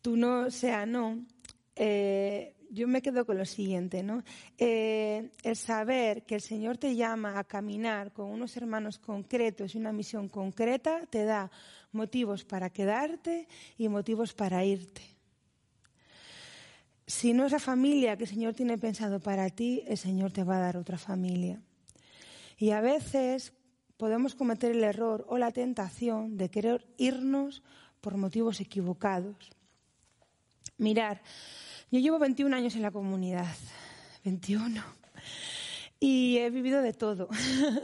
tú 0.00 0.16
no 0.16 0.50
sea 0.50 0.86
no, 0.86 1.26
eh, 1.74 2.54
yo 2.70 2.88
me 2.88 3.02
quedo 3.02 3.24
con 3.26 3.38
lo 3.38 3.44
siguiente, 3.44 4.02
¿no? 4.02 4.22
Eh, 4.58 5.30
el 5.42 5.56
saber 5.56 6.24
que 6.24 6.36
el 6.36 6.40
Señor 6.40 6.78
te 6.78 6.94
llama 6.96 7.38
a 7.38 7.44
caminar 7.44 8.12
con 8.12 8.30
unos 8.30 8.56
hermanos 8.56 8.98
concretos 8.98 9.74
y 9.74 9.78
una 9.78 9.92
misión 9.92 10.28
concreta 10.28 11.06
te 11.10 11.24
da 11.24 11.50
motivos 11.92 12.44
para 12.44 12.70
quedarte 12.70 13.48
y 13.78 13.88
motivos 13.88 14.34
para 14.34 14.64
irte. 14.64 15.15
Si 17.06 17.32
no 17.32 17.46
es 17.46 17.52
la 17.52 17.60
familia 17.60 18.16
que 18.16 18.24
el 18.24 18.30
Señor 18.30 18.54
tiene 18.54 18.78
pensado 18.78 19.20
para 19.20 19.48
ti, 19.50 19.82
el 19.86 19.96
Señor 19.96 20.32
te 20.32 20.42
va 20.42 20.56
a 20.56 20.60
dar 20.60 20.76
otra 20.76 20.98
familia. 20.98 21.62
Y 22.58 22.70
a 22.70 22.80
veces 22.80 23.52
podemos 23.96 24.34
cometer 24.34 24.72
el 24.72 24.82
error 24.82 25.24
o 25.28 25.38
la 25.38 25.52
tentación 25.52 26.36
de 26.36 26.50
querer 26.50 26.86
irnos 26.96 27.62
por 28.00 28.16
motivos 28.16 28.60
equivocados. 28.60 29.36
Mirar, 30.78 31.22
yo 31.90 32.00
llevo 32.00 32.18
21 32.18 32.54
años 32.54 32.74
en 32.74 32.82
la 32.82 32.90
comunidad, 32.90 33.54
21, 34.24 34.82
y 36.00 36.38
he 36.38 36.50
vivido 36.50 36.82
de 36.82 36.92
todo. 36.92 37.28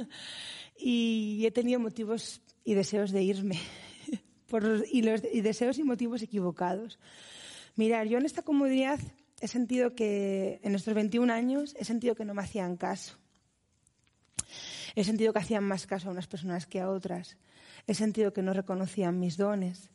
y 0.78 1.44
he 1.46 1.50
tenido 1.52 1.78
motivos 1.78 2.42
y 2.64 2.74
deseos 2.74 3.12
de 3.12 3.22
irme, 3.22 3.60
por, 4.48 4.84
y, 4.90 5.02
los, 5.02 5.22
y 5.32 5.40
deseos 5.42 5.78
y 5.78 5.84
motivos 5.84 6.22
equivocados. 6.22 6.98
Mirar, 7.76 8.06
yo 8.06 8.18
en 8.18 8.26
esta 8.26 8.42
comunidad 8.42 9.00
he 9.40 9.48
sentido 9.48 9.94
que, 9.94 10.60
en 10.62 10.74
estos 10.74 10.94
21 10.94 11.32
años, 11.32 11.74
he 11.78 11.84
sentido 11.84 12.14
que 12.14 12.24
no 12.24 12.34
me 12.34 12.42
hacían 12.42 12.76
caso. 12.76 13.18
He 14.94 15.04
sentido 15.04 15.32
que 15.32 15.38
hacían 15.38 15.64
más 15.64 15.86
caso 15.86 16.08
a 16.08 16.12
unas 16.12 16.26
personas 16.26 16.66
que 16.66 16.80
a 16.80 16.90
otras. 16.90 17.38
He 17.86 17.94
sentido 17.94 18.32
que 18.32 18.42
no 18.42 18.52
reconocían 18.52 19.18
mis 19.18 19.36
dones. 19.36 19.90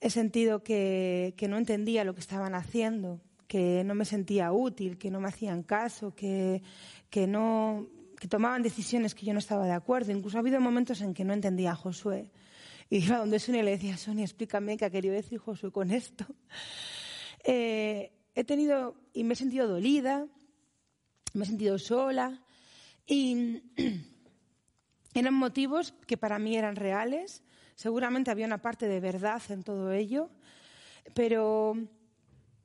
He 0.00 0.10
sentido 0.10 0.62
que, 0.62 1.34
que 1.36 1.48
no 1.48 1.58
entendía 1.58 2.04
lo 2.04 2.14
que 2.14 2.20
estaban 2.20 2.54
haciendo, 2.54 3.20
que 3.48 3.82
no 3.84 3.94
me 3.94 4.04
sentía 4.04 4.52
útil, 4.52 4.98
que 4.98 5.10
no 5.10 5.20
me 5.20 5.28
hacían 5.28 5.62
caso, 5.62 6.14
que, 6.14 6.62
que 7.10 7.26
no, 7.26 7.88
que 8.18 8.28
tomaban 8.28 8.62
decisiones 8.62 9.14
que 9.14 9.26
yo 9.26 9.32
no 9.32 9.38
estaba 9.38 9.66
de 9.66 9.72
acuerdo. 9.72 10.12
Incluso 10.12 10.36
ha 10.36 10.40
habido 10.40 10.60
momentos 10.60 11.00
en 11.00 11.14
que 11.14 11.24
no 11.24 11.32
entendía 11.32 11.72
a 11.72 11.76
Josué. 11.76 12.30
Y 12.88 12.98
iba 12.98 13.18
donde 13.18 13.40
Sonia 13.40 13.62
le 13.62 13.72
decía, 13.72 13.96
Sonia, 13.96 14.24
explícame 14.24 14.76
qué 14.76 14.84
ha 14.84 14.90
querido 14.90 15.14
decir 15.14 15.38
Josué 15.38 15.70
con 15.70 15.90
esto. 15.90 16.26
Eh, 17.48 18.10
he 18.34 18.42
tenido 18.42 18.96
y 19.12 19.22
me 19.22 19.34
he 19.34 19.36
sentido 19.36 19.68
dolida, 19.68 20.26
me 21.32 21.44
he 21.44 21.46
sentido 21.46 21.78
sola 21.78 22.42
y 23.06 23.62
eran 25.14 25.34
motivos 25.34 25.94
que 26.08 26.16
para 26.16 26.40
mí 26.40 26.56
eran 26.56 26.74
reales. 26.74 27.44
Seguramente 27.76 28.32
había 28.32 28.46
una 28.46 28.60
parte 28.60 28.88
de 28.88 28.98
verdad 28.98 29.40
en 29.48 29.62
todo 29.62 29.92
ello, 29.92 30.28
pero, 31.14 31.76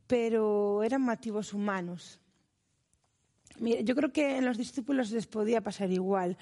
pero 0.07 0.81
eran 0.81 1.03
motivos 1.03 1.53
humanos. 1.53 2.19
yo 3.59 3.95
creo 3.95 4.11
que 4.11 4.37
en 4.37 4.45
los 4.45 4.57
discípulos 4.57 5.11
les 5.11 5.27
podía 5.27 5.61
pasar 5.61 5.91
igual 5.91 6.39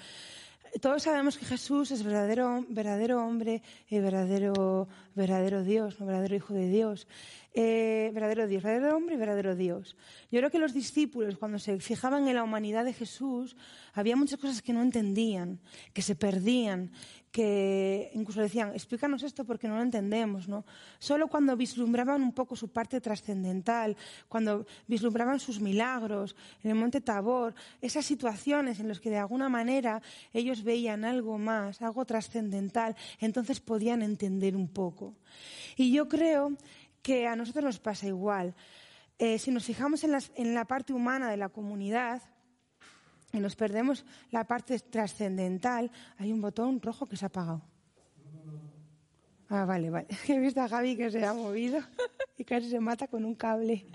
todos 0.80 1.02
sabemos 1.02 1.36
que 1.36 1.44
Jesús 1.44 1.90
es 1.90 2.02
verdadero, 2.02 2.64
verdadero 2.68 3.24
hombre 3.24 3.62
y 3.88 3.98
verdadero, 3.98 4.88
verdadero 5.14 5.64
Dios, 5.64 5.98
¿no? 5.98 6.06
verdadero 6.06 6.36
Hijo 6.36 6.54
de 6.54 6.68
Dios. 6.68 7.08
Eh, 7.52 8.12
verdadero 8.14 8.46
Dios, 8.46 8.62
verdadero 8.62 8.96
hombre 8.96 9.16
y 9.16 9.18
verdadero 9.18 9.56
Dios. 9.56 9.96
Yo 10.30 10.38
creo 10.38 10.50
que 10.50 10.60
los 10.60 10.72
discípulos, 10.72 11.36
cuando 11.36 11.58
se 11.58 11.80
fijaban 11.80 12.28
en 12.28 12.36
la 12.36 12.44
humanidad 12.44 12.84
de 12.84 12.92
Jesús, 12.92 13.56
había 13.92 14.14
muchas 14.14 14.38
cosas 14.38 14.62
que 14.62 14.72
no 14.72 14.82
entendían, 14.82 15.58
que 15.92 16.02
se 16.02 16.14
perdían, 16.14 16.92
que 17.30 18.10
incluso 18.14 18.40
decían, 18.40 18.72
explícanos 18.74 19.22
esto 19.22 19.44
porque 19.44 19.68
no 19.68 19.76
lo 19.76 19.82
entendemos, 19.82 20.48
¿no? 20.48 20.64
Solo 20.98 21.28
cuando 21.28 21.56
vislumbraban 21.56 22.22
un 22.22 22.32
poco 22.32 22.56
su 22.56 22.68
parte 22.68 23.00
trascendental, 23.00 23.96
cuando 24.28 24.66
vislumbraban 24.88 25.38
sus 25.38 25.60
milagros 25.60 26.34
en 26.64 26.70
el 26.70 26.76
monte 26.76 27.00
Tabor, 27.00 27.54
esas 27.80 28.04
situaciones 28.04 28.80
en 28.80 28.88
las 28.88 28.98
que 28.98 29.10
de 29.10 29.18
alguna 29.18 29.48
manera 29.48 30.02
ellos 30.32 30.64
veían 30.64 31.04
algo 31.04 31.38
más, 31.38 31.80
algo 31.82 32.04
trascendental, 32.04 32.96
entonces 33.20 33.60
podían 33.60 34.02
entender 34.02 34.56
un 34.56 34.68
poco. 34.68 35.14
Y 35.76 35.92
yo 35.92 36.08
creo 36.08 36.56
que 37.00 37.28
a 37.28 37.36
nosotros 37.36 37.64
nos 37.64 37.78
pasa 37.78 38.08
igual. 38.08 38.54
Eh, 39.18 39.38
si 39.38 39.52
nos 39.52 39.64
fijamos 39.64 40.02
en, 40.02 40.18
en 40.34 40.54
la 40.54 40.64
parte 40.64 40.92
humana 40.92 41.30
de 41.30 41.36
la 41.36 41.48
comunidad, 41.48 42.22
y 43.32 43.38
nos 43.38 43.56
perdemos 43.56 44.04
la 44.30 44.44
parte 44.44 44.78
trascendental, 44.78 45.90
hay 46.18 46.32
un 46.32 46.40
botón 46.40 46.80
rojo 46.80 47.06
que 47.06 47.16
se 47.16 47.24
ha 47.24 47.28
apagado. 47.28 47.62
Ah, 49.48 49.64
vale, 49.64 49.90
vale. 49.90 50.06
He 50.28 50.38
visto 50.38 50.60
a 50.60 50.68
Javi 50.68 50.96
que 50.96 51.10
se 51.10 51.24
ha 51.24 51.34
movido 51.34 51.80
y 52.38 52.44
casi 52.44 52.70
se 52.70 52.80
mata 52.80 53.08
con 53.08 53.24
un 53.24 53.34
cable. 53.34 53.86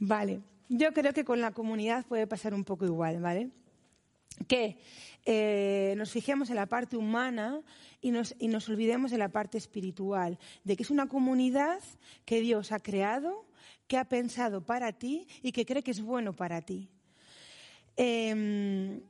Vale. 0.00 0.40
Yo 0.68 0.92
creo 0.92 1.12
que 1.12 1.24
con 1.24 1.40
la 1.40 1.50
comunidad 1.50 2.06
puede 2.06 2.26
pasar 2.26 2.54
un 2.54 2.62
poco 2.62 2.84
igual, 2.84 3.20
¿vale? 3.20 3.50
Que 4.46 4.78
eh, 5.24 5.94
nos 5.96 6.12
fijemos 6.12 6.50
en 6.50 6.56
la 6.56 6.66
parte 6.66 6.96
humana 6.96 7.60
y 8.00 8.12
nos, 8.12 8.34
y 8.38 8.48
nos 8.48 8.68
olvidemos 8.68 9.10
de 9.10 9.18
la 9.18 9.30
parte 9.30 9.58
espiritual, 9.58 10.38
de 10.62 10.76
que 10.76 10.84
es 10.84 10.90
una 10.90 11.08
comunidad 11.08 11.80
que 12.24 12.40
Dios 12.40 12.70
ha 12.70 12.78
creado, 12.78 13.46
que 13.88 13.96
ha 13.96 14.04
pensado 14.04 14.64
para 14.64 14.92
ti 14.92 15.26
y 15.42 15.52
que 15.52 15.66
cree 15.66 15.82
que 15.82 15.90
es 15.90 16.00
bueno 16.00 16.32
para 16.32 16.62
ti. 16.62 16.88
Em, 18.00 19.00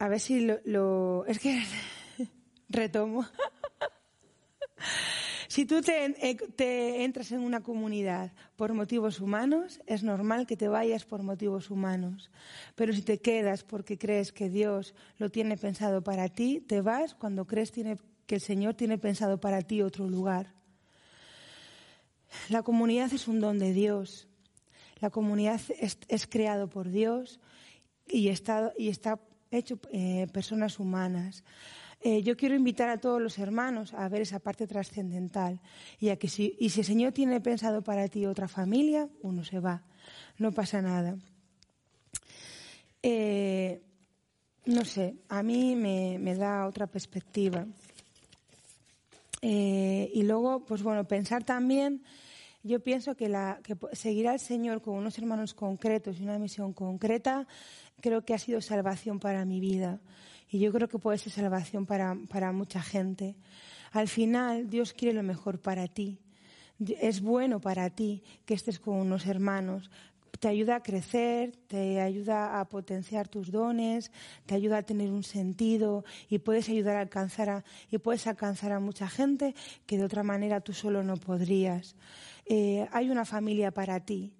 a 0.00 0.08
ver 0.08 0.18
si 0.18 0.40
lo, 0.64 1.24
Es 1.26 1.38
que 1.38 1.62
retomo. 2.68 3.24
si 5.46 5.64
tú 5.64 5.80
eh, 5.86 6.36
te, 6.56 7.04
entras 7.04 7.30
en 7.30 7.42
una 7.42 7.62
comunidad 7.62 8.32
por 8.56 8.74
motivos 8.74 9.20
humanos, 9.20 9.80
es 9.86 10.02
normal 10.02 10.48
que 10.48 10.56
te 10.56 10.66
vayas 10.66 11.04
por 11.04 11.22
motivos 11.22 11.70
humanos. 11.70 12.32
Pero 12.74 12.92
si 12.92 13.02
te 13.02 13.20
quedas 13.20 13.62
porque 13.62 13.98
crees 13.98 14.32
que 14.32 14.50
Dios 14.50 14.92
lo 15.18 15.30
tiene 15.30 15.56
pensado 15.56 16.02
para 16.02 16.28
ti, 16.28 16.60
te 16.60 16.80
vas 16.80 17.14
cuando 17.14 17.46
crees 17.46 17.70
que 17.70 18.34
el 18.34 18.40
Señor 18.40 18.74
tiene 18.74 18.98
pensado 18.98 19.38
para 19.38 19.62
ti 19.62 19.80
otro 19.80 20.08
lugar. 20.08 20.52
La 22.48 22.64
comunidad 22.64 23.12
es 23.12 23.28
un 23.28 23.40
don 23.40 23.60
de 23.60 23.72
Dios. 23.72 24.26
La 25.02 25.10
comunidad 25.10 25.60
es, 25.80 26.26
creado 26.28 26.68
por 26.68 26.88
Dios 26.88 27.40
y 28.06 28.28
está, 28.28 28.72
hecho 29.50 29.80
eh, 29.90 30.28
personas 30.32 30.78
humanas. 30.78 31.42
Eh, 32.00 32.22
yo 32.22 32.36
quiero 32.36 32.54
invitar 32.54 32.88
a 32.88 32.98
todos 32.98 33.20
los 33.20 33.36
hermanos 33.40 33.94
a 33.94 34.08
ver 34.08 34.22
esa 34.22 34.38
parte 34.38 34.68
trascendental 34.68 35.60
y 35.98 36.16
que 36.16 36.28
si, 36.28 36.56
el 36.60 36.70
Señor 36.70 37.10
tiene 37.10 37.40
pensado 37.40 37.82
para 37.82 38.06
ti 38.06 38.26
otra 38.26 38.46
familia, 38.46 39.08
uno 39.22 39.42
se 39.42 39.58
va, 39.58 39.82
no 40.38 40.52
pasa 40.52 40.80
nada. 40.80 41.16
Eh, 43.02 43.82
no 44.66 44.84
sé, 44.84 45.16
a 45.28 45.42
mí 45.42 45.74
me, 45.74 46.16
me 46.20 46.36
da 46.36 46.68
otra 46.68 46.86
perspectiva. 46.86 47.66
y 49.42 50.22
luego, 50.22 50.64
pues 50.64 50.84
bueno, 50.84 51.02
pensar 51.08 51.42
también 51.42 52.04
yo 52.62 52.80
pienso 52.80 53.16
que, 53.16 53.28
la, 53.28 53.60
que 53.62 53.76
seguir 53.92 54.28
al 54.28 54.38
Señor 54.38 54.82
con 54.82 54.94
unos 54.94 55.18
hermanos 55.18 55.54
concretos 55.54 56.18
y 56.18 56.22
una 56.22 56.38
misión 56.38 56.72
concreta, 56.72 57.46
creo 58.00 58.24
que 58.24 58.34
ha 58.34 58.38
sido 58.38 58.60
salvación 58.60 59.18
para 59.18 59.44
mi 59.44 59.60
vida. 59.60 60.00
Y 60.48 60.58
yo 60.58 60.72
creo 60.72 60.88
que 60.88 60.98
puede 60.98 61.18
ser 61.18 61.32
salvación 61.32 61.86
para, 61.86 62.16
para 62.28 62.52
mucha 62.52 62.82
gente. 62.82 63.36
Al 63.90 64.08
final, 64.08 64.68
Dios 64.68 64.92
quiere 64.92 65.14
lo 65.14 65.22
mejor 65.22 65.60
para 65.60 65.88
ti. 65.88 66.18
Es 67.00 67.20
bueno 67.20 67.60
para 67.60 67.90
ti 67.90 68.22
que 68.44 68.54
estés 68.54 68.78
con 68.78 68.96
unos 68.96 69.26
hermanos, 69.26 69.90
te 70.40 70.48
ayuda 70.48 70.76
a 70.76 70.82
crecer, 70.82 71.56
te 71.66 72.00
ayuda 72.00 72.60
a 72.60 72.68
potenciar 72.68 73.28
tus 73.28 73.50
dones, 73.50 74.10
te 74.46 74.54
ayuda 74.54 74.78
a 74.78 74.82
tener 74.82 75.10
un 75.10 75.22
sentido 75.22 76.04
y 76.28 76.38
puedes 76.38 76.68
ayudar 76.68 76.96
a 76.96 77.00
alcanzar 77.00 77.50
a, 77.50 77.64
y 77.90 77.98
puedes 77.98 78.26
alcanzar 78.26 78.72
a 78.72 78.80
mucha 78.80 79.08
gente 79.08 79.54
que 79.86 79.98
de 79.98 80.04
otra 80.04 80.22
manera 80.22 80.60
tú 80.60 80.72
solo 80.72 81.02
no 81.02 81.16
podrías. 81.16 81.96
Eh, 82.46 82.88
hay 82.92 83.10
una 83.10 83.24
familia 83.24 83.70
para 83.70 84.00
ti. 84.00 84.32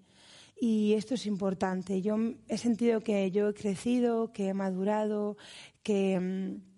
Y 0.65 0.93
esto 0.95 1.15
es 1.15 1.27
importante. 1.27 2.03
Yo 2.03 2.17
he 2.47 2.57
sentido 2.57 3.01
que 3.01 3.33
yo 3.33 3.49
he 3.49 3.55
crecido, 3.55 4.33
que 4.33 4.49
he 4.49 4.55
madurado, 4.55 5.37
que 5.83 6.21
mm, 6.21 6.72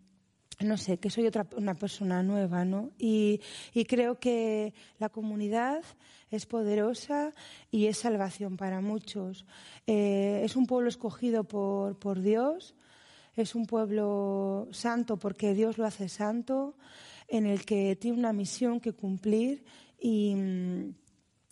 no 0.64 0.76
sé, 0.76 0.98
que 0.98 1.10
soy 1.10 1.26
otra 1.26 1.46
una 1.56 1.74
persona 1.74 2.22
nueva, 2.22 2.64
¿no? 2.64 2.90
Y, 2.98 3.40
creo 3.88 4.18
que 4.18 4.74
la 4.98 5.08
comunidad 5.08 5.82
es 6.30 6.46
poderosa 6.46 7.32
y 7.70 7.86
es 7.86 7.98
salvación 7.98 8.56
para 8.56 8.80
muchos. 8.80 9.46
Eh, 9.86 10.42
es 10.44 10.56
un 10.56 10.66
pueblo 10.66 10.88
escogido 10.88 11.44
por, 11.44 11.98
por 11.98 12.20
Dios, 12.20 12.74
es 13.36 13.54
un 13.54 13.66
pueblo 13.66 14.68
santo 14.72 15.18
porque 15.18 15.54
Dios 15.54 15.78
lo 15.78 15.86
hace 15.86 16.08
santo, 16.08 16.76
en 17.28 17.46
el 17.46 17.64
que 17.64 17.96
tiene 17.96 18.18
una 18.18 18.32
misión 18.32 18.80
que 18.80 18.92
cumplir 18.92 19.64
y 20.00 20.34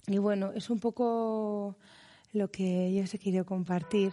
y 0.07 0.18
bueno, 0.18 0.53
es 0.55 0.68
un 0.68 0.81
poco 0.81 1.77
lo 2.33 2.51
que 2.51 2.92
yo 2.92 3.05
os 3.05 3.14
he 3.14 3.18
querido 3.18 3.44
compartir. 3.44 4.12